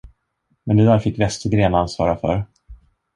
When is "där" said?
0.85-0.99